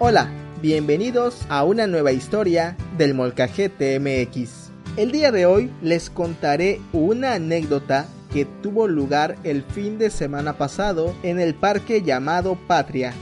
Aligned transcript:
Hola, 0.00 0.30
bienvenidos 0.62 1.44
a 1.48 1.64
una 1.64 1.88
nueva 1.88 2.12
historia 2.12 2.76
del 2.96 3.14
Molcajete 3.14 3.98
MX. 3.98 4.70
El 4.96 5.10
día 5.10 5.32
de 5.32 5.44
hoy 5.44 5.72
les 5.82 6.08
contaré 6.08 6.80
una 6.92 7.34
anécdota 7.34 8.06
que 8.32 8.44
tuvo 8.44 8.86
lugar 8.86 9.34
el 9.42 9.64
fin 9.64 9.98
de 9.98 10.10
semana 10.10 10.52
pasado 10.52 11.16
en 11.24 11.40
el 11.40 11.56
parque 11.56 12.02
llamado 12.02 12.56
Patria, 12.68 13.12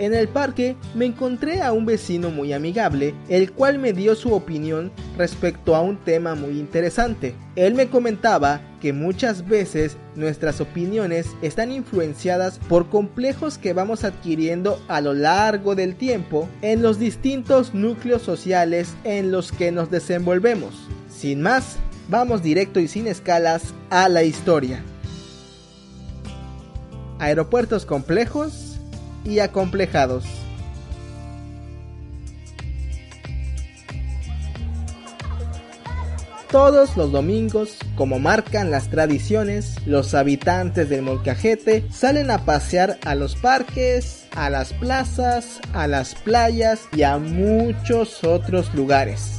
en 0.00 0.14
el 0.14 0.28
parque 0.28 0.76
me 0.94 1.04
encontré 1.04 1.60
a 1.60 1.72
un 1.72 1.84
vecino 1.84 2.30
muy 2.30 2.54
amigable, 2.54 3.14
el 3.28 3.52
cual 3.52 3.78
me 3.78 3.92
dio 3.92 4.14
su 4.14 4.32
opinión 4.32 4.90
respecto 5.18 5.76
a 5.76 5.82
un 5.82 5.98
tema 5.98 6.34
muy 6.34 6.58
interesante. 6.58 7.34
Él 7.54 7.74
me 7.74 7.88
comentaba 7.88 8.62
que 8.80 8.94
muchas 8.94 9.46
veces 9.46 9.98
nuestras 10.16 10.62
opiniones 10.62 11.26
están 11.42 11.70
influenciadas 11.70 12.58
por 12.66 12.88
complejos 12.88 13.58
que 13.58 13.74
vamos 13.74 14.02
adquiriendo 14.04 14.82
a 14.88 15.02
lo 15.02 15.12
largo 15.12 15.74
del 15.74 15.94
tiempo 15.94 16.48
en 16.62 16.80
los 16.80 16.98
distintos 16.98 17.74
núcleos 17.74 18.22
sociales 18.22 18.94
en 19.04 19.30
los 19.30 19.52
que 19.52 19.70
nos 19.70 19.90
desenvolvemos. 19.90 20.88
Sin 21.10 21.42
más, 21.42 21.76
vamos 22.08 22.42
directo 22.42 22.80
y 22.80 22.88
sin 22.88 23.06
escalas 23.06 23.74
a 23.90 24.08
la 24.08 24.22
historia. 24.22 24.82
Aeropuertos 27.18 27.84
complejos 27.84 28.69
y 29.24 29.40
acomplejados. 29.40 30.24
Todos 36.50 36.96
los 36.96 37.12
domingos, 37.12 37.76
como 37.94 38.18
marcan 38.18 38.72
las 38.72 38.90
tradiciones, 38.90 39.76
los 39.86 40.14
habitantes 40.14 40.88
del 40.88 41.02
Molcajete 41.02 41.84
salen 41.92 42.28
a 42.32 42.44
pasear 42.44 42.98
a 43.04 43.14
los 43.14 43.36
parques, 43.36 44.26
a 44.34 44.50
las 44.50 44.72
plazas, 44.72 45.60
a 45.74 45.86
las 45.86 46.16
playas 46.16 46.88
y 46.92 47.04
a 47.04 47.18
muchos 47.18 48.24
otros 48.24 48.74
lugares. 48.74 49.38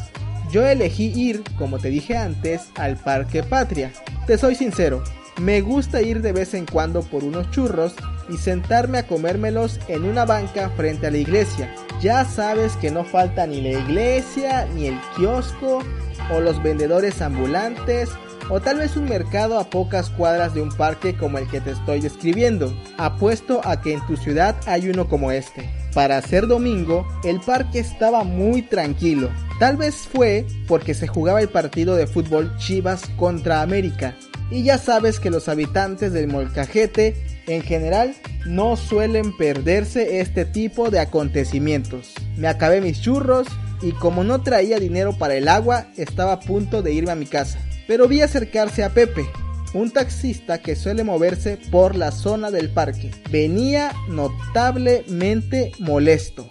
Yo 0.54 0.66
elegí 0.66 1.12
ir, 1.14 1.44
como 1.58 1.80
te 1.80 1.90
dije 1.90 2.16
antes, 2.16 2.70
al 2.76 2.96
Parque 2.96 3.44
Patria. 3.44 3.92
Te 4.26 4.38
soy 4.38 4.56
sincero, 4.56 5.04
me 5.38 5.60
gusta 5.60 6.02
ir 6.02 6.22
de 6.22 6.32
vez 6.32 6.54
en 6.54 6.66
cuando 6.66 7.02
por 7.02 7.26
unos 7.26 7.52
churros 7.52 7.94
y 8.32 8.38
sentarme 8.38 9.00
a 9.00 9.08
comérmelos 9.08 9.80
en 9.88 10.06
una 10.06 10.26
banca 10.26 10.70
frente 10.72 11.08
a 11.08 11.12
la 11.12 11.18
iglesia. 11.18 11.74
Ya 12.02 12.26
sabes 12.26 12.76
que 12.78 12.90
no 12.90 13.04
falta 13.04 13.46
ni 13.46 13.62
la 13.62 13.80
iglesia, 13.80 14.68
ni 14.74 14.88
el 14.88 15.00
kiosco, 15.16 15.84
o 16.32 16.40
los 16.40 16.62
vendedores 16.64 17.22
ambulantes, 17.22 18.10
o 18.50 18.60
tal 18.60 18.78
vez 18.78 18.96
un 18.98 19.06
mercado 19.06 19.60
a 19.60 19.70
pocas 19.70 20.10
cuadras 20.10 20.54
de 20.54 20.62
un 20.62 20.70
parque 20.70 21.16
como 21.16 21.38
el 21.38 21.48
que 21.48 21.62
te 21.62 21.72
estoy 21.72 22.00
describiendo. 22.00 22.74
Apuesto 22.98 23.62
a 23.64 23.82
que 23.82 23.94
en 23.94 24.06
tu 24.08 24.18
ciudad 24.18 24.56
hay 24.66 24.90
uno 24.90 25.08
como 25.08 25.32
este. 25.32 25.70
Para 25.94 26.22
ser 26.22 26.48
domingo, 26.48 27.06
el 27.24 27.40
parque 27.42 27.80
estaba 27.80 28.24
muy 28.24 28.62
tranquilo. 28.62 29.30
Tal 29.60 29.78
vez 29.78 30.08
fue 30.12 30.46
porque 30.68 30.94
se 30.94 31.08
jugaba 31.08 31.42
el 31.42 31.50
partido 31.50 31.96
de 31.96 32.08
fútbol 32.08 32.56
Chivas 32.58 33.04
contra 33.18 33.62
América. 33.62 34.16
Y 34.50 34.64
ya 34.64 34.78
sabes 34.78 35.20
que 35.20 35.30
los 35.30 35.48
habitantes 35.48 36.12
del 36.12 36.28
Molcajete 36.28 37.31
en 37.48 37.62
general 37.62 38.16
no 38.46 38.76
suelen 38.76 39.36
perderse 39.36 40.20
este 40.20 40.46
tipo 40.46 40.90
de 40.90 41.00
acontecimientos. 41.00 42.14
Me 42.38 42.48
acabé 42.48 42.82
mis 42.82 43.02
churros 43.02 43.48
y 43.82 43.92
como 43.94 44.24
no 44.24 44.42
traía 44.42 44.80
dinero 44.80 45.18
para 45.18 45.36
el 45.36 45.48
agua, 45.48 45.88
estaba 45.98 46.34
a 46.34 46.40
punto 46.40 46.82
de 46.82 46.94
irme 46.94 47.12
a 47.12 47.16
mi 47.16 47.26
casa. 47.26 47.60
Pero 47.88 48.08
vi 48.08 48.22
acercarse 48.22 48.84
a 48.84 48.90
Pepe, 48.90 49.26
un 49.74 49.92
taxista 49.92 50.60
que 50.60 50.76
suele 50.76 51.04
moverse 51.04 51.58
por 51.72 51.96
la 51.96 52.12
zona 52.12 52.52
del 52.52 52.70
parque. 52.70 53.12
Venía 53.32 53.92
notablemente 54.08 55.72
molesto. 55.80 56.48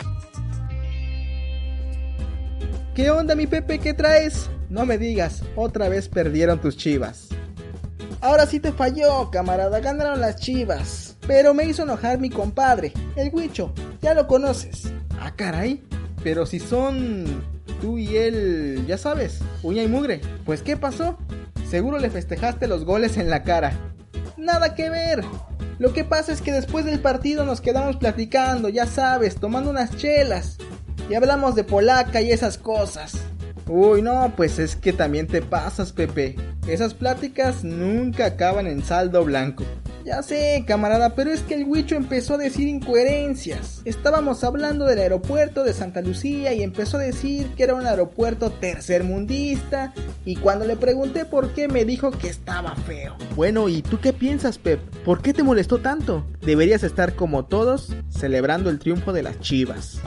¿Qué 2.94 3.10
onda 3.10 3.34
mi 3.34 3.46
Pepe? 3.46 3.78
¿Qué 3.78 3.94
traes? 3.94 4.50
No 4.68 4.84
me 4.84 4.98
digas, 4.98 5.42
otra 5.56 5.88
vez 5.88 6.08
perdieron 6.08 6.60
tus 6.60 6.76
chivas. 6.76 7.28
Ahora 8.20 8.46
sí 8.46 8.60
te 8.60 8.72
falló, 8.72 9.30
camarada, 9.30 9.80
ganaron 9.80 10.20
las 10.20 10.36
chivas. 10.36 11.16
Pero 11.26 11.54
me 11.54 11.64
hizo 11.64 11.84
enojar 11.84 12.18
mi 12.18 12.28
compadre, 12.28 12.92
el 13.16 13.30
Huicho, 13.32 13.72
ya 14.02 14.14
lo 14.14 14.26
conoces. 14.26 14.92
Ah, 15.18 15.32
caray, 15.34 15.82
pero 16.22 16.44
si 16.44 16.60
son 16.60 17.42
tú 17.80 17.98
y 17.98 18.16
él, 18.16 18.84
ya 18.86 18.98
sabes, 18.98 19.40
uña 19.62 19.82
y 19.82 19.88
mugre. 19.88 20.20
Pues 20.44 20.62
¿qué 20.62 20.76
pasó? 20.76 21.16
Seguro 21.68 21.98
le 21.98 22.10
festejaste 22.10 22.66
los 22.66 22.84
goles 22.84 23.16
en 23.16 23.30
la 23.30 23.42
cara. 23.42 23.72
Nada 24.36 24.74
que 24.74 24.90
ver. 24.90 25.24
Lo 25.78 25.94
que 25.94 26.04
pasa 26.04 26.32
es 26.32 26.42
que 26.42 26.52
después 26.52 26.84
del 26.84 27.00
partido 27.00 27.44
nos 27.46 27.62
quedamos 27.62 27.96
platicando, 27.96 28.68
ya 28.68 28.86
sabes, 28.86 29.36
tomando 29.36 29.70
unas 29.70 29.96
chelas. 29.96 30.58
Y 31.08 31.14
hablamos 31.14 31.54
de 31.54 31.64
polaca 31.64 32.20
y 32.20 32.32
esas 32.32 32.58
cosas. 32.58 33.14
Uy, 33.72 34.02
no, 34.02 34.32
pues 34.36 34.58
es 34.58 34.74
que 34.74 34.92
también 34.92 35.28
te 35.28 35.42
pasas, 35.42 35.92
Pepe. 35.92 36.34
Esas 36.66 36.92
pláticas 36.92 37.62
nunca 37.62 38.26
acaban 38.26 38.66
en 38.66 38.82
saldo 38.82 39.24
blanco. 39.24 39.62
Ya 40.04 40.24
sé, 40.24 40.64
camarada, 40.66 41.14
pero 41.14 41.30
es 41.30 41.42
que 41.42 41.54
el 41.54 41.62
Huicho 41.64 41.94
empezó 41.94 42.34
a 42.34 42.38
decir 42.38 42.66
incoherencias. 42.66 43.80
Estábamos 43.84 44.42
hablando 44.42 44.86
del 44.86 44.98
aeropuerto 44.98 45.62
de 45.62 45.72
Santa 45.72 46.00
Lucía 46.00 46.52
y 46.52 46.64
empezó 46.64 46.96
a 46.96 47.02
decir 47.02 47.50
que 47.54 47.62
era 47.62 47.76
un 47.76 47.86
aeropuerto 47.86 48.50
tercermundista. 48.50 49.94
Y 50.24 50.34
cuando 50.34 50.64
le 50.64 50.74
pregunté 50.74 51.24
por 51.24 51.54
qué, 51.54 51.68
me 51.68 51.84
dijo 51.84 52.10
que 52.10 52.26
estaba 52.26 52.74
feo. 52.74 53.14
Bueno, 53.36 53.68
¿y 53.68 53.82
tú 53.82 54.00
qué 54.00 54.12
piensas, 54.12 54.58
Pep? 54.58 54.80
¿Por 55.04 55.22
qué 55.22 55.32
te 55.32 55.44
molestó 55.44 55.78
tanto? 55.78 56.26
Deberías 56.40 56.82
estar 56.82 57.14
como 57.14 57.44
todos, 57.44 57.94
celebrando 58.08 58.68
el 58.68 58.80
triunfo 58.80 59.12
de 59.12 59.22
las 59.22 59.38
chivas. 59.38 60.00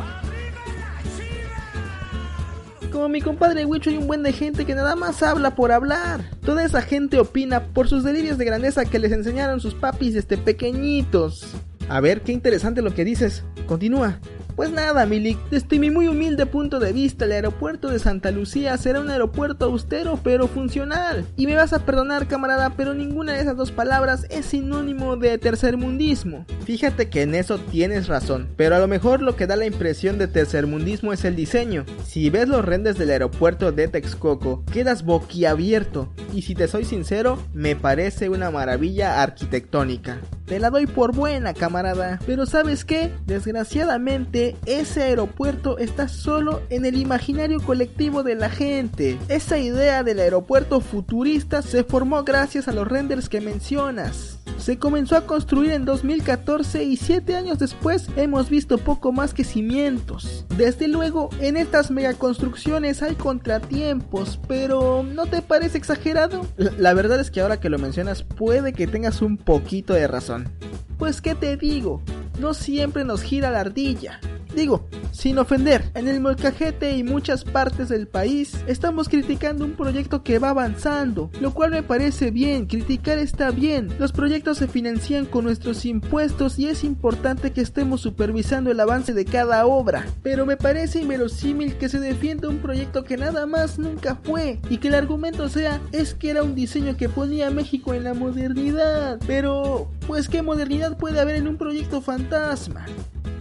Como 2.93 3.09
mi 3.09 3.21
compadre 3.21 3.65
Wicho 3.65 3.89
hay 3.89 3.97
un 3.97 4.05
buen 4.05 4.21
de 4.21 4.31
gente 4.31 4.65
que 4.65 4.75
nada 4.75 4.95
más 4.95 5.23
habla 5.23 5.55
por 5.55 5.71
hablar. 5.71 6.29
Toda 6.45 6.63
esa 6.63 6.83
gente 6.83 7.19
opina 7.19 7.65
por 7.73 7.87
sus 7.89 8.03
delirios 8.03 8.37
de 8.37 8.45
grandeza 8.45 8.85
que 8.85 8.99
les 8.99 9.11
enseñaron 9.11 9.59
sus 9.59 9.73
papis 9.73 10.13
este 10.13 10.37
pequeñitos. 10.37 11.55
A 11.89 11.99
ver, 12.01 12.21
qué 12.21 12.33
interesante 12.33 12.83
lo 12.83 12.93
que 12.93 13.03
dices. 13.03 13.43
Continúa. 13.65 14.19
Pues 14.55 14.71
nada, 14.71 15.05
Milik, 15.07 15.39
desde 15.49 15.79
mi 15.79 15.89
muy 15.89 16.07
humilde 16.07 16.45
punto 16.45 16.79
de 16.79 16.93
vista, 16.93 17.25
el 17.25 17.31
aeropuerto 17.31 17.89
de 17.89 17.97
Santa 17.97 18.29
Lucía 18.29 18.77
será 18.77 18.99
un 18.99 19.09
aeropuerto 19.09 19.65
austero 19.65 20.19
pero 20.23 20.47
funcional. 20.47 21.25
Y 21.35 21.47
me 21.47 21.55
vas 21.55 21.73
a 21.73 21.85
perdonar, 21.85 22.27
camarada, 22.27 22.71
pero 22.77 22.93
ninguna 22.93 23.33
de 23.33 23.41
esas 23.41 23.57
dos 23.57 23.71
palabras 23.71 24.27
es 24.29 24.45
sinónimo 24.45 25.15
de 25.15 25.39
tercermundismo. 25.39 26.45
Fíjate 26.65 27.09
que 27.09 27.23
en 27.23 27.33
eso 27.33 27.57
tienes 27.57 28.07
razón, 28.07 28.47
pero 28.55 28.75
a 28.75 28.79
lo 28.79 28.87
mejor 28.87 29.21
lo 29.21 29.35
que 29.35 29.47
da 29.47 29.55
la 29.55 29.65
impresión 29.65 30.19
de 30.19 30.27
tercermundismo 30.27 31.13
es 31.13 31.25
el 31.25 31.35
diseño. 31.35 31.85
Si 32.05 32.29
ves 32.29 32.47
los 32.47 32.63
rendes 32.63 32.97
del 32.97 33.09
aeropuerto 33.09 33.71
de 33.71 33.87
Texcoco, 33.87 34.63
quedas 34.71 35.03
boquiabierto. 35.03 36.13
Y 36.31 36.43
si 36.43 36.53
te 36.53 36.67
soy 36.67 36.85
sincero, 36.85 37.39
me 37.53 37.75
parece 37.75 38.29
una 38.29 38.51
maravilla 38.51 39.21
arquitectónica. 39.23 40.19
Te 40.45 40.59
la 40.59 40.69
doy 40.69 40.87
por 40.87 41.15
buena, 41.15 41.53
camarada. 41.53 42.19
Pero 42.25 42.45
¿sabes 42.45 42.83
qué? 42.83 43.11
Desgraciadamente, 43.25 44.42
ese 44.65 45.03
aeropuerto 45.03 45.77
está 45.77 46.07
solo 46.07 46.61
en 46.69 46.85
el 46.85 46.97
imaginario 46.97 47.59
colectivo 47.61 48.23
de 48.23 48.35
la 48.35 48.49
gente. 48.49 49.17
Esa 49.27 49.57
idea 49.57 50.03
del 50.03 50.19
aeropuerto 50.19 50.81
futurista 50.81 51.61
se 51.61 51.83
formó 51.83 52.23
gracias 52.23 52.67
a 52.67 52.73
los 52.73 52.87
renders 52.87 53.29
que 53.29 53.41
mencionas. 53.41 54.39
Se 54.57 54.77
comenzó 54.77 55.17
a 55.17 55.25
construir 55.25 55.71
en 55.71 55.85
2014 55.85 56.83
y 56.83 56.97
7 56.97 57.35
años 57.35 57.59
después 57.59 58.07
hemos 58.15 58.49
visto 58.49 58.77
poco 58.77 59.11
más 59.11 59.33
que 59.33 59.43
cimientos. 59.43 60.45
Desde 60.57 60.87
luego, 60.87 61.29
en 61.39 61.57
estas 61.57 61.91
megaconstrucciones 61.91 63.01
hay 63.01 63.15
contratiempos, 63.15 64.39
pero 64.47 65.03
¿no 65.03 65.25
te 65.25 65.41
parece 65.41 65.77
exagerado? 65.77 66.45
La, 66.55 66.71
la 66.77 66.93
verdad 66.93 67.19
es 67.19 67.31
que 67.31 67.41
ahora 67.41 67.59
que 67.59 67.69
lo 67.69 67.79
mencionas 67.79 68.23
puede 68.23 68.73
que 68.73 68.87
tengas 68.87 69.21
un 69.21 69.37
poquito 69.37 69.93
de 69.93 70.07
razón. 70.07 70.49
Pues 70.97 71.21
qué 71.21 71.35
te 71.35 71.57
digo, 71.57 72.01
no 72.39 72.53
siempre 72.53 73.03
nos 73.03 73.21
gira 73.21 73.51
la 73.51 73.61
ardilla. 73.61 74.19
Digo, 74.55 74.87
sin 75.11 75.39
ofender. 75.39 75.83
En 75.95 76.07
el 76.07 76.21
molcajete 76.21 76.95
y 76.95 77.03
muchas 77.03 77.43
partes 77.43 77.89
del 77.89 78.07
país 78.07 78.57
estamos 78.67 79.09
criticando 79.09 79.65
un 79.65 79.73
proyecto 79.73 80.23
que 80.23 80.39
va 80.39 80.49
avanzando, 80.49 81.31
lo 81.39 81.53
cual 81.53 81.71
me 81.71 81.83
parece 81.83 82.31
bien, 82.31 82.67
criticar 82.67 83.17
está 83.17 83.51
bien. 83.51 83.89
Los 83.99 84.11
proyectos 84.11 84.57
se 84.57 84.67
financian 84.67 85.25
con 85.25 85.45
nuestros 85.45 85.85
impuestos 85.85 86.59
y 86.59 86.67
es 86.67 86.83
importante 86.83 87.51
que 87.51 87.61
estemos 87.61 88.01
supervisando 88.01 88.71
el 88.71 88.79
avance 88.79 89.13
de 89.13 89.25
cada 89.25 89.65
obra. 89.65 90.05
Pero 90.21 90.45
me 90.45 90.57
parece 90.57 91.01
inverosímil 91.01 91.75
que 91.77 91.89
se 91.89 91.99
defienda 91.99 92.49
un 92.49 92.59
proyecto 92.59 93.03
que 93.03 93.17
nada 93.17 93.45
más 93.45 93.79
nunca 93.79 94.19
fue 94.23 94.59
y 94.69 94.77
que 94.77 94.89
el 94.89 94.95
argumento 94.95 95.49
sea 95.49 95.81
es 95.91 96.13
que 96.13 96.29
era 96.29 96.43
un 96.43 96.55
diseño 96.55 96.95
que 96.97 97.09
ponía 97.09 97.47
a 97.47 97.51
México 97.51 97.93
en 97.93 98.03
la 98.03 98.13
modernidad. 98.13 99.19
Pero, 99.25 99.89
pues 100.07 100.29
qué 100.29 100.41
modernidad 100.41 100.97
puede 100.97 101.19
haber 101.19 101.35
en 101.35 101.47
un 101.47 101.57
proyecto 101.57 102.01
fantasma. 102.01 102.85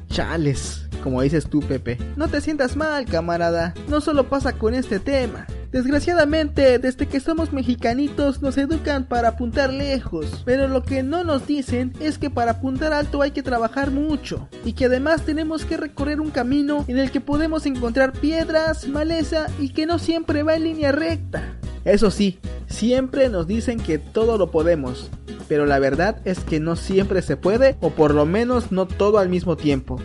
Chales, 0.08 0.88
como 1.02 1.20
dices 1.22 1.46
tú, 1.46 1.60
Pepe. 1.60 1.98
No 2.16 2.28
te 2.28 2.40
sientas 2.40 2.76
mal, 2.76 3.04
camarada. 3.04 3.74
No 3.88 4.00
solo 4.00 4.28
pasa 4.28 4.52
con 4.54 4.74
este 4.74 4.98
tema. 4.98 5.46
Desgraciadamente, 5.72 6.78
desde 6.78 7.06
que 7.06 7.18
somos 7.18 7.52
mexicanitos 7.52 8.42
nos 8.42 8.58
educan 8.58 9.04
para 9.04 9.28
apuntar 9.28 9.72
lejos, 9.72 10.42
pero 10.44 10.68
lo 10.68 10.82
que 10.82 11.02
no 11.02 11.24
nos 11.24 11.46
dicen 11.46 11.94
es 11.98 12.18
que 12.18 12.28
para 12.28 12.52
apuntar 12.52 12.92
alto 12.92 13.22
hay 13.22 13.30
que 13.30 13.42
trabajar 13.42 13.90
mucho 13.90 14.48
y 14.66 14.74
que 14.74 14.84
además 14.84 15.22
tenemos 15.22 15.64
que 15.64 15.78
recorrer 15.78 16.20
un 16.20 16.30
camino 16.30 16.84
en 16.88 16.98
el 16.98 17.10
que 17.10 17.22
podemos 17.22 17.64
encontrar 17.64 18.12
piedras, 18.12 18.86
maleza 18.86 19.46
y 19.58 19.70
que 19.70 19.86
no 19.86 19.98
siempre 19.98 20.42
va 20.42 20.56
en 20.56 20.64
línea 20.64 20.92
recta. 20.92 21.54
Eso 21.86 22.10
sí, 22.10 22.38
siempre 22.66 23.30
nos 23.30 23.46
dicen 23.46 23.80
que 23.80 23.98
todo 23.98 24.36
lo 24.36 24.50
podemos, 24.50 25.10
pero 25.48 25.64
la 25.64 25.78
verdad 25.78 26.20
es 26.26 26.40
que 26.40 26.60
no 26.60 26.76
siempre 26.76 27.22
se 27.22 27.38
puede 27.38 27.76
o 27.80 27.90
por 27.90 28.14
lo 28.14 28.26
menos 28.26 28.72
no 28.72 28.86
todo 28.86 29.18
al 29.18 29.30
mismo 29.30 29.56
tiempo. 29.56 29.98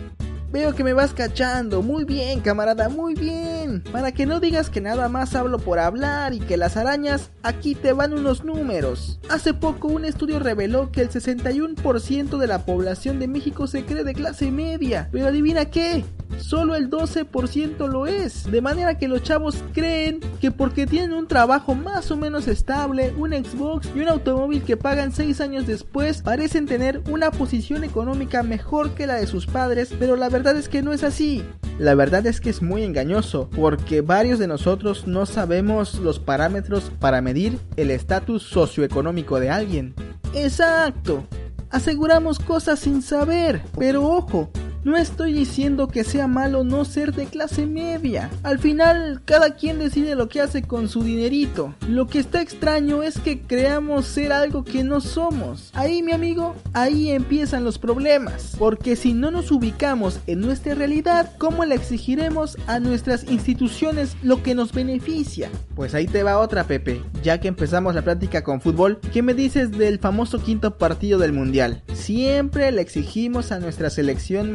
Veo 0.50 0.74
que 0.74 0.82
me 0.82 0.94
vas 0.94 1.12
cachando. 1.12 1.82
Muy 1.82 2.04
bien, 2.04 2.40
camarada, 2.40 2.88
muy 2.88 3.14
bien. 3.14 3.82
Para 3.92 4.12
que 4.12 4.24
no 4.24 4.40
digas 4.40 4.70
que 4.70 4.80
nada 4.80 5.10
más 5.10 5.34
hablo 5.34 5.58
por 5.58 5.78
hablar 5.78 6.32
y 6.32 6.40
que 6.40 6.56
las 6.56 6.78
arañas, 6.78 7.30
aquí 7.42 7.74
te 7.74 7.92
van 7.92 8.14
unos 8.14 8.44
números. 8.44 9.20
Hace 9.28 9.52
poco 9.52 9.88
un 9.88 10.06
estudio 10.06 10.38
reveló 10.38 10.90
que 10.90 11.02
el 11.02 11.10
61% 11.10 12.38
de 12.38 12.46
la 12.46 12.64
población 12.64 13.18
de 13.18 13.28
México 13.28 13.66
se 13.66 13.84
cree 13.84 14.04
de 14.04 14.14
clase 14.14 14.50
media. 14.50 15.10
Pero 15.12 15.26
adivina 15.26 15.66
qué, 15.66 16.02
solo 16.38 16.76
el 16.76 16.88
12% 16.88 17.86
lo 17.86 18.06
es. 18.06 18.50
De 18.50 18.62
manera 18.62 18.96
que 18.96 19.06
los 19.08 19.22
chavos 19.22 19.62
creen 19.74 20.20
que 20.40 20.50
porque 20.50 20.86
tienen 20.86 21.12
un 21.12 21.28
trabajo 21.28 21.74
más 21.74 22.10
o 22.10 22.16
menos 22.16 22.48
estable, 22.48 23.12
un 23.18 23.32
Xbox 23.32 23.90
y 23.94 24.00
un 24.00 24.08
automóvil 24.08 24.62
que 24.62 24.78
pagan 24.78 25.12
6 25.12 25.42
años 25.42 25.66
después, 25.66 26.22
parecen 26.22 26.64
tener 26.64 27.02
una 27.10 27.30
posición 27.30 27.84
económica 27.84 28.42
mejor 28.42 28.92
que 28.92 29.06
la 29.06 29.16
de 29.16 29.26
sus 29.26 29.46
padres, 29.46 29.92
pero 29.98 30.16
la 30.16 30.30
verdad 30.30 30.37
es 30.46 30.68
que 30.68 30.82
no 30.82 30.92
es 30.92 31.02
así. 31.02 31.44
La 31.78 31.94
verdad 31.94 32.26
es 32.26 32.40
que 32.40 32.50
es 32.50 32.62
muy 32.62 32.82
engañoso, 32.82 33.48
porque 33.50 34.00
varios 34.00 34.38
de 34.38 34.46
nosotros 34.46 35.06
no 35.06 35.26
sabemos 35.26 35.96
los 35.96 36.18
parámetros 36.18 36.90
para 36.98 37.20
medir 37.20 37.58
el 37.76 37.90
estatus 37.90 38.42
socioeconómico 38.42 39.40
de 39.40 39.50
alguien. 39.50 39.94
Exacto. 40.34 41.26
Aseguramos 41.70 42.38
cosas 42.38 42.78
sin 42.80 43.02
saber, 43.02 43.60
pero 43.78 44.04
ojo, 44.04 44.50
no 44.84 44.96
estoy 44.96 45.32
diciendo 45.32 45.88
que 45.88 46.04
sea 46.04 46.26
malo 46.26 46.64
no 46.64 46.84
ser 46.84 47.14
de 47.14 47.26
clase 47.26 47.66
media. 47.66 48.30
Al 48.42 48.58
final, 48.58 49.20
cada 49.24 49.54
quien 49.56 49.78
decide 49.78 50.14
lo 50.14 50.28
que 50.28 50.40
hace 50.40 50.62
con 50.62 50.88
su 50.88 51.02
dinerito. 51.02 51.74
Lo 51.88 52.06
que 52.06 52.18
está 52.18 52.40
extraño 52.40 53.02
es 53.02 53.18
que 53.18 53.40
creamos 53.40 54.06
ser 54.06 54.32
algo 54.32 54.64
que 54.64 54.84
no 54.84 55.00
somos. 55.00 55.70
Ahí, 55.74 56.02
mi 56.02 56.12
amigo, 56.12 56.54
ahí 56.72 57.10
empiezan 57.10 57.64
los 57.64 57.78
problemas. 57.78 58.54
Porque 58.58 58.96
si 58.96 59.12
no 59.12 59.30
nos 59.30 59.50
ubicamos 59.50 60.20
en 60.26 60.40
nuestra 60.40 60.74
realidad, 60.74 61.32
¿cómo 61.38 61.64
le 61.64 61.74
exigiremos 61.74 62.56
a 62.66 62.80
nuestras 62.80 63.24
instituciones 63.30 64.16
lo 64.22 64.42
que 64.42 64.54
nos 64.54 64.72
beneficia? 64.72 65.50
Pues 65.74 65.94
ahí 65.94 66.06
te 66.06 66.22
va 66.22 66.38
otra, 66.38 66.64
Pepe. 66.64 67.02
Ya 67.22 67.40
que 67.40 67.48
empezamos 67.48 67.94
la 67.94 68.02
plática 68.02 68.42
con 68.42 68.60
fútbol, 68.60 69.00
¿qué 69.12 69.22
me 69.22 69.34
dices 69.34 69.70
del 69.72 69.98
famoso 69.98 70.42
quinto 70.42 70.78
partido 70.78 71.18
del 71.18 71.32
Mundial? 71.32 71.82
Siempre 71.92 72.70
le 72.72 72.82
exigimos 72.82 73.52
a 73.52 73.60
nuestra 73.60 73.90
selección 73.90 74.52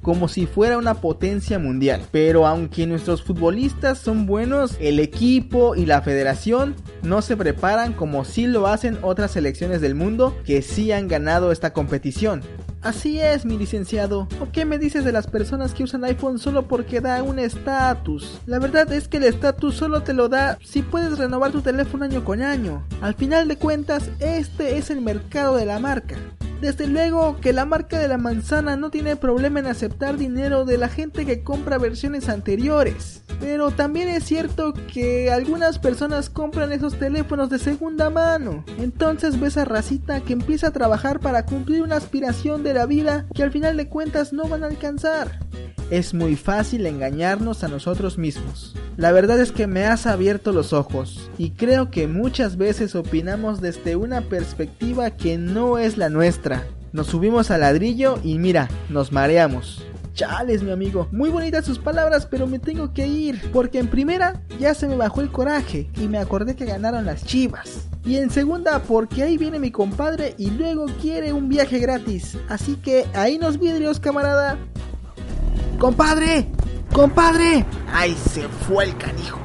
como 0.00 0.28
si 0.28 0.46
fuera 0.46 0.78
una 0.78 0.94
potencia 0.94 1.58
mundial. 1.58 2.00
Pero 2.10 2.46
aunque 2.46 2.86
nuestros 2.86 3.22
futbolistas 3.22 3.98
son 3.98 4.26
buenos, 4.26 4.76
el 4.80 4.98
equipo 4.98 5.76
y 5.76 5.84
la 5.84 6.00
federación 6.00 6.74
no 7.02 7.20
se 7.20 7.36
preparan 7.36 7.92
como 7.92 8.24
si 8.24 8.46
lo 8.46 8.66
hacen 8.66 8.98
otras 9.02 9.32
selecciones 9.32 9.82
del 9.82 9.94
mundo 9.94 10.34
que 10.46 10.62
sí 10.62 10.90
han 10.90 11.06
ganado 11.06 11.52
esta 11.52 11.72
competición. 11.72 12.40
Así 12.80 13.20
es, 13.20 13.44
mi 13.44 13.58
licenciado. 13.58 14.26
¿O 14.40 14.50
qué 14.50 14.64
me 14.64 14.78
dices 14.78 15.04
de 15.04 15.12
las 15.12 15.26
personas 15.26 15.74
que 15.74 15.84
usan 15.84 16.04
iPhone 16.04 16.38
solo 16.38 16.66
porque 16.66 17.00
da 17.00 17.22
un 17.22 17.38
estatus? 17.38 18.40
La 18.46 18.58
verdad 18.58 18.90
es 18.92 19.06
que 19.06 19.18
el 19.18 19.24
estatus 19.24 19.76
solo 19.76 20.02
te 20.02 20.14
lo 20.14 20.28
da 20.28 20.58
si 20.64 20.82
puedes 20.82 21.18
renovar 21.18 21.52
tu 21.52 21.60
teléfono 21.60 22.04
año 22.04 22.24
con 22.24 22.42
año. 22.42 22.84
Al 23.00 23.14
final 23.14 23.46
de 23.48 23.56
cuentas, 23.56 24.10
este 24.18 24.78
es 24.78 24.90
el 24.90 25.00
mercado 25.00 25.56
de 25.56 25.66
la 25.66 25.78
marca. 25.78 26.16
Desde 26.62 26.86
luego 26.86 27.40
que 27.40 27.52
la 27.52 27.64
marca 27.64 27.98
de 27.98 28.06
la 28.06 28.18
manzana 28.18 28.76
no 28.76 28.92
tiene 28.92 29.16
problema 29.16 29.58
en 29.58 29.66
aceptar 29.66 30.16
dinero 30.16 30.64
de 30.64 30.78
la 30.78 30.88
gente 30.88 31.26
que 31.26 31.42
compra 31.42 31.76
versiones 31.76 32.28
anteriores. 32.28 33.24
Pero 33.40 33.72
también 33.72 34.08
es 34.08 34.22
cierto 34.22 34.72
que 34.72 35.32
algunas 35.32 35.80
personas 35.80 36.30
compran 36.30 36.70
esos 36.70 37.00
teléfonos 37.00 37.50
de 37.50 37.58
segunda 37.58 38.10
mano. 38.10 38.64
Entonces 38.78 39.40
ves 39.40 39.56
a 39.56 39.64
racita 39.64 40.20
que 40.20 40.34
empieza 40.34 40.68
a 40.68 40.72
trabajar 40.72 41.18
para 41.18 41.46
cumplir 41.46 41.82
una 41.82 41.96
aspiración 41.96 42.62
de 42.62 42.74
la 42.74 42.86
vida 42.86 43.26
que 43.34 43.42
al 43.42 43.50
final 43.50 43.76
de 43.76 43.88
cuentas 43.88 44.32
no 44.32 44.44
van 44.44 44.62
a 44.62 44.68
alcanzar. 44.68 45.40
Es 45.92 46.14
muy 46.14 46.36
fácil 46.36 46.86
engañarnos 46.86 47.64
a 47.64 47.68
nosotros 47.68 48.16
mismos. 48.16 48.74
La 48.96 49.12
verdad 49.12 49.38
es 49.38 49.52
que 49.52 49.66
me 49.66 49.84
has 49.84 50.06
abierto 50.06 50.50
los 50.50 50.72
ojos 50.72 51.28
y 51.36 51.50
creo 51.50 51.90
que 51.90 52.06
muchas 52.06 52.56
veces 52.56 52.94
opinamos 52.94 53.60
desde 53.60 53.94
una 53.94 54.22
perspectiva 54.22 55.10
que 55.10 55.36
no 55.36 55.76
es 55.76 55.98
la 55.98 56.08
nuestra. 56.08 56.66
Nos 56.94 57.08
subimos 57.08 57.50
al 57.50 57.60
ladrillo 57.60 58.18
y 58.24 58.38
mira, 58.38 58.70
nos 58.88 59.12
mareamos. 59.12 59.84
Chales, 60.14 60.62
mi 60.62 60.70
amigo. 60.70 61.08
Muy 61.12 61.28
bonitas 61.28 61.66
sus 61.66 61.78
palabras, 61.78 62.24
pero 62.24 62.46
me 62.46 62.58
tengo 62.58 62.94
que 62.94 63.06
ir. 63.06 63.50
Porque 63.52 63.78
en 63.78 63.88
primera 63.88 64.40
ya 64.58 64.72
se 64.72 64.88
me 64.88 64.96
bajó 64.96 65.20
el 65.20 65.30
coraje 65.30 65.90
y 66.00 66.08
me 66.08 66.16
acordé 66.16 66.56
que 66.56 66.64
ganaron 66.64 67.04
las 67.04 67.26
chivas. 67.26 67.88
Y 68.04 68.16
en 68.16 68.30
segunda, 68.30 68.78
porque 68.80 69.24
ahí 69.24 69.36
viene 69.36 69.58
mi 69.58 69.70
compadre 69.70 70.34
y 70.38 70.50
luego 70.50 70.86
quiere 71.02 71.34
un 71.34 71.50
viaje 71.50 71.78
gratis. 71.78 72.38
Así 72.48 72.76
que 72.76 73.04
ahí 73.12 73.36
nos 73.36 73.60
vidrios, 73.60 74.00
camarada. 74.00 74.58
¡Compadre! 75.82 76.46
¡Compadre! 76.92 77.66
¡Ay, 77.92 78.16
se 78.30 78.46
fue 78.46 78.84
el 78.84 78.96
canijo! 78.96 79.40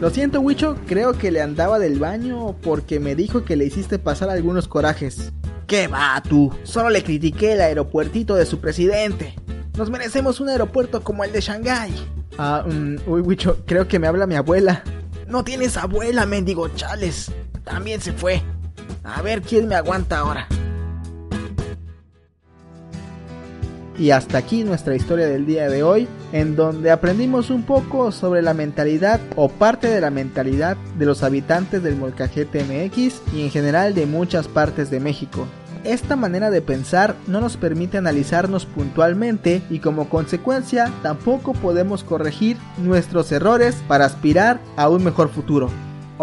Lo 0.00 0.08
siento, 0.08 0.40
Wicho, 0.40 0.76
creo 0.86 1.14
que 1.14 1.32
le 1.32 1.42
andaba 1.42 1.80
del 1.80 1.98
baño 1.98 2.54
porque 2.62 3.00
me 3.00 3.16
dijo 3.16 3.44
que 3.44 3.56
le 3.56 3.64
hiciste 3.64 3.98
pasar 3.98 4.30
algunos 4.30 4.68
corajes. 4.68 5.32
¿Qué 5.66 5.88
va 5.88 6.22
tú? 6.22 6.52
Solo 6.62 6.90
le 6.90 7.02
critiqué 7.02 7.54
el 7.54 7.60
aeropuertito 7.60 8.36
de 8.36 8.46
su 8.46 8.60
presidente. 8.60 9.34
Nos 9.76 9.90
merecemos 9.90 10.38
un 10.38 10.48
aeropuerto 10.48 11.02
como 11.02 11.24
el 11.24 11.32
de 11.32 11.40
Shanghái. 11.40 11.92
Ah, 12.38 12.64
um, 12.64 12.96
uy, 13.08 13.22
Wicho, 13.22 13.58
creo 13.66 13.88
que 13.88 13.98
me 13.98 14.06
habla 14.06 14.28
mi 14.28 14.36
abuela. 14.36 14.84
No 15.26 15.42
tienes 15.42 15.76
abuela, 15.76 16.24
mendigo 16.24 16.68
chales. 16.68 17.32
También 17.64 18.00
se 18.00 18.12
fue. 18.12 18.44
A 19.02 19.22
ver 19.22 19.42
quién 19.42 19.66
me 19.66 19.74
aguanta 19.74 20.20
ahora. 20.20 20.46
Y 23.98 24.10
hasta 24.10 24.38
aquí 24.38 24.64
nuestra 24.64 24.96
historia 24.96 25.26
del 25.26 25.46
día 25.46 25.68
de 25.68 25.82
hoy, 25.82 26.08
en 26.32 26.56
donde 26.56 26.90
aprendimos 26.90 27.50
un 27.50 27.62
poco 27.62 28.10
sobre 28.10 28.42
la 28.42 28.54
mentalidad 28.54 29.20
o 29.36 29.48
parte 29.48 29.86
de 29.86 30.00
la 30.00 30.10
mentalidad 30.10 30.76
de 30.98 31.06
los 31.06 31.22
habitantes 31.22 31.82
del 31.82 31.96
Molcajete 31.96 32.64
MX 32.64 33.22
y 33.34 33.42
en 33.42 33.50
general 33.50 33.94
de 33.94 34.06
muchas 34.06 34.48
partes 34.48 34.90
de 34.90 35.00
México. 35.00 35.46
Esta 35.84 36.16
manera 36.16 36.50
de 36.50 36.62
pensar 36.62 37.14
no 37.26 37.42
nos 37.42 37.58
permite 37.58 37.98
analizarnos 37.98 38.64
puntualmente 38.64 39.62
y 39.68 39.80
como 39.80 40.08
consecuencia 40.08 40.90
tampoco 41.02 41.52
podemos 41.52 42.02
corregir 42.04 42.56
nuestros 42.78 43.30
errores 43.32 43.76
para 43.86 44.06
aspirar 44.06 44.60
a 44.76 44.88
un 44.88 45.04
mejor 45.04 45.28
futuro. 45.28 45.68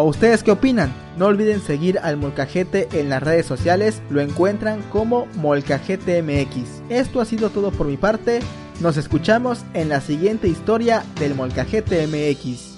¿O 0.02 0.06
ustedes 0.06 0.42
qué 0.42 0.50
opinan? 0.50 0.92
No 1.16 1.28
olviden 1.28 1.62
seguir 1.62 2.00
al 2.00 2.18
Molcajete 2.18 2.90
en 2.94 3.10
las 3.12 3.22
redes 3.22 3.46
sociales, 3.46 4.02
lo 4.10 4.20
encuentran 4.20 4.82
como 4.92 5.28
Molcajete 5.36 6.24
MX. 6.24 6.82
Esto 6.90 7.22
ha 7.22 7.26
sido 7.26 7.52
todo 7.52 7.70
por 7.70 7.86
mi 7.86 7.98
parte, 7.98 8.40
nos 8.80 8.98
escuchamos 8.98 9.64
en 9.76 9.90
la 9.90 10.02
siguiente 10.02 10.48
historia 10.48 11.04
del 11.20 11.36
Molcajete 11.36 12.08
MX. 12.08 12.71